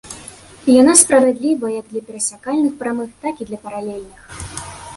Яна 0.81 0.93
справядлівая 1.01 1.71
як 1.81 1.85
для 1.91 2.01
перасякальных 2.07 2.73
прамых, 2.81 3.09
так 3.27 3.35
і 3.45 3.47
для 3.51 3.59
паралельных. 3.67 4.19